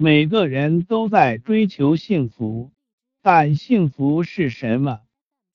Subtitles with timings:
[0.00, 2.70] 每个人都在追求幸福，
[3.20, 5.00] 但幸福是什么？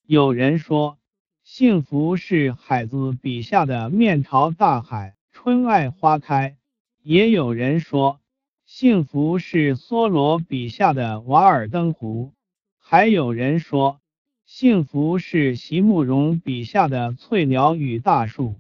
[0.06, 0.98] 有人说，
[1.44, 6.58] 幸福是海子笔下的面朝大海，春爱花开；
[7.02, 8.20] 也有人说，
[8.66, 12.34] 幸福是梭罗笔下的瓦尔登湖；
[12.82, 14.02] 还有人说，
[14.46, 18.56] 幸福是席慕容笔下的翠鸟与大树；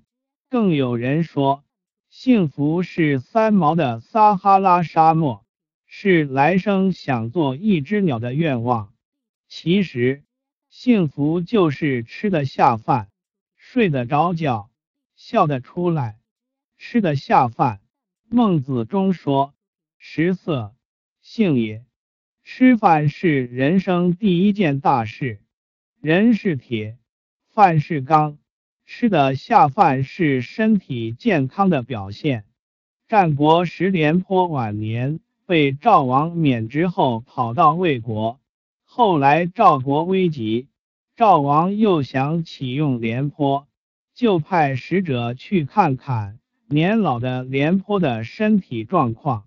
[0.49, 1.61] 更有人说，
[2.09, 5.42] 幸福是三毛的撒哈拉沙漠，
[5.95, 8.95] 是来生想做一只鸟的愿望。
[9.47, 10.23] 其实。
[10.67, 13.09] 幸福就是吃得下饭，
[13.57, 14.71] 睡得着觉，
[15.15, 16.17] 笑得出来。
[16.79, 17.79] 吃得下饭，
[18.27, 19.53] 孟子中说
[19.99, 20.73] ：“食色，
[21.21, 21.85] 性也。”
[22.43, 25.39] 吃饭是人生第一件大事。
[26.01, 26.97] 人是铁，
[27.51, 28.39] 饭是钢，
[28.83, 32.45] 吃得下饭是身体健康的表现。
[33.07, 38.39] 战国时，廉颇晚年被赵王免职后，跑到魏国。
[38.83, 40.67] 后来赵国危急，
[41.15, 43.67] 赵王又想启用廉颇，
[44.13, 49.43] 就派使者去看看年老的廉颇的身体状况。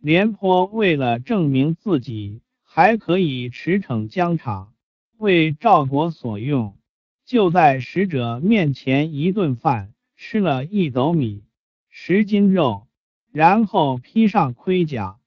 [0.00, 4.72] 廉颇为了证明自己还可以驰骋疆场，
[5.16, 6.76] 为赵国所用，
[7.24, 11.42] 就在使者面前一顿饭吃了一斗米、
[11.88, 12.86] 十斤肉，
[13.32, 15.17] 然后披上盔甲，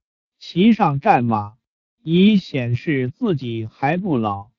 [0.44, 1.54] 骑上战马。
[2.02, 4.50] 以显示自己还不老，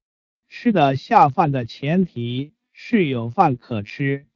[0.48, 4.28] 吃得下饭的前提是有饭可吃，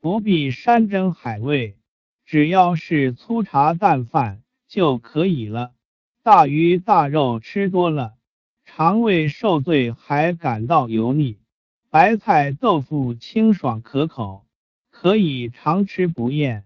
[0.00, 1.76] 不必山珍海味，
[2.24, 5.74] 只要是粗茶淡饭就可以了。
[6.22, 8.14] 大鱼大肉吃多了，
[8.64, 11.36] 肠胃受罪还感到油腻。
[11.90, 14.46] 白菜豆腐清爽可口，
[14.90, 16.64] 可以常吃不厌。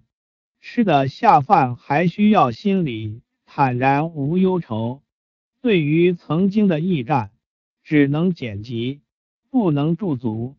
[0.61, 5.03] 吃得下饭还需要心理坦然无忧愁。
[5.61, 7.33] 对于曾经的驿站，
[7.83, 9.01] 只能剪辑，
[9.51, 10.55] 不能驻足；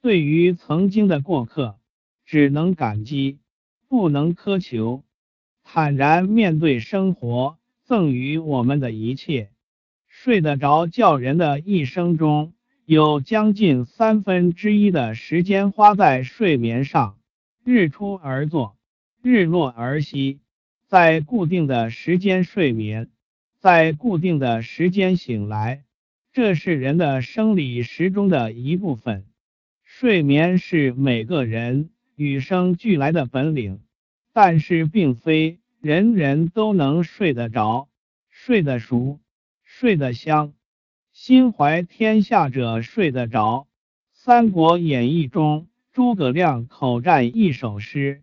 [0.00, 1.76] 对于曾经的过客，
[2.24, 3.40] 只能感激，
[3.88, 5.02] 不能苛求。
[5.64, 9.50] 坦然面对生活赠予我们的一切。
[10.06, 12.54] 睡得着觉人的一生中，
[12.84, 17.18] 有将近三分之一的时间花在睡眠上。
[17.64, 18.76] 日出而作，
[19.20, 20.38] 日落而息，
[20.98, 23.10] 在固定的时间睡眠。
[23.60, 25.84] 在固定的时间醒来，
[26.32, 29.26] 这是人的生理时钟的一部分。
[29.84, 33.82] 睡眠是每个人与生俱来的本领，
[34.32, 37.90] 但是并非人人都能睡得着、
[38.30, 39.20] 睡得熟、
[39.64, 40.54] 睡得香。
[41.12, 43.66] 心怀天下者睡得着。
[44.24, 48.22] 《三国演义》中，诸葛亮口占一首诗：“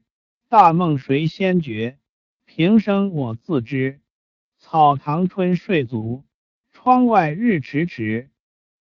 [0.50, 2.00] 大梦谁先觉？
[2.56, 4.00] 平生我自知。”
[4.62, 6.24] 草堂春睡足，
[6.72, 8.30] 窗外日迟迟。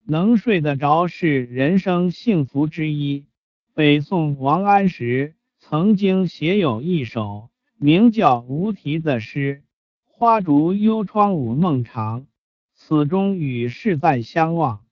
[0.04, 3.24] 能睡得着是人生幸福之一。
[3.72, 9.62] 北宋王安石曾经写有一首名叫《无题》的诗
[10.04, 12.26] ：“花烛幽窗午梦长，
[12.74, 14.84] 此中与世暂相忘。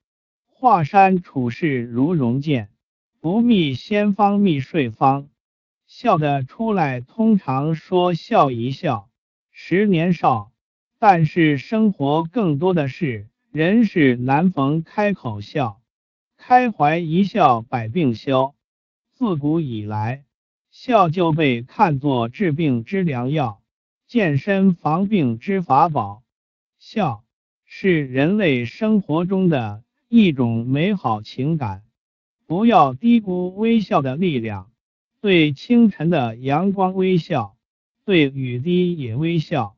[0.47, 2.71] 华山处士如容见，
[3.21, 5.29] 不觅仙方觅睡方。”
[5.93, 9.11] 笑得出来，通常说笑一笑，
[9.51, 10.53] 十年少。
[11.01, 15.81] 但是生活更多的是人事难逢开口笑，
[16.37, 18.55] 开怀一笑百病消。
[19.13, 20.25] 自古以来，
[20.71, 23.61] 笑就被看作治病之良药，
[24.07, 26.23] 健身防病之法宝。
[26.79, 27.25] 笑
[27.65, 31.83] 是人类生活中的一种美好情感，
[32.47, 34.70] 不要低估微笑的力量。
[35.23, 37.55] 对清晨的阳光微笑，
[38.07, 39.77] 对雨滴也微笑。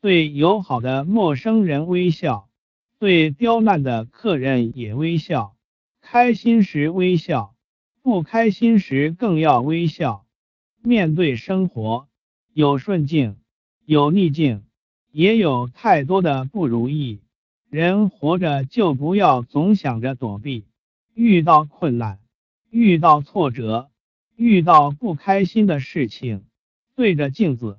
[0.00, 2.48] 对友好的陌生人微笑，
[3.00, 5.56] 对刁难的客人也微笑。
[6.00, 7.56] 开心时微笑，
[8.02, 10.24] 不开心时更要微笑。
[10.80, 12.06] 面对生活，
[12.52, 13.36] 有顺境，
[13.84, 14.62] 有逆境，
[15.10, 17.20] 也有太多的不如意。
[17.68, 20.66] 人活着就不要总想着躲避。
[21.14, 22.20] 遇到困难，
[22.70, 23.90] 遇到挫折，
[24.36, 26.44] 遇到不开心的事情，
[26.94, 27.78] 对着镜子。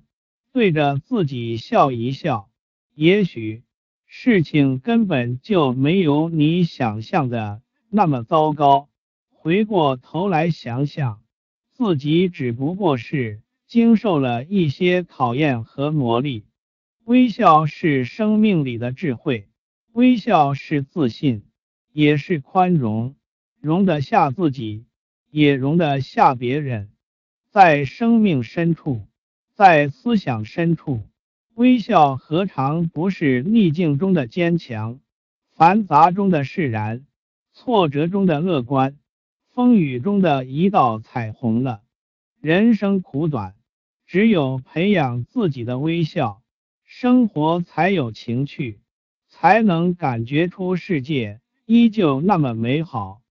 [0.51, 2.49] 对着自己笑一笑，
[2.93, 3.63] 也许
[4.05, 8.87] 事情根本就没有你想象的那么糟糕。
[9.27, 11.21] 回过头来想想，
[11.73, 16.43] 自己只不过是经受了一些考验和磨砺。
[17.03, 19.49] 微笑是生命里的智慧，
[19.91, 21.43] 微笑是自信，
[21.91, 23.15] 也是宽容，
[23.59, 24.85] 容得下自己，
[25.35, 26.91] 也容得下别人。
[27.49, 29.05] 在生命深处。
[29.53, 31.01] 在思想深处，
[31.53, 35.01] 微笑何尝不是逆境中的坚强，
[35.53, 37.05] 繁杂中的释然，
[37.53, 38.97] 挫折中的乐观，
[39.53, 41.81] 风雨中的一道彩虹了？
[42.39, 43.55] 人生苦短，
[44.05, 46.41] 只有培养自己的微笑，
[46.85, 48.79] 生活才有情趣，
[49.27, 53.21] 才能感觉出世界依旧那么美好。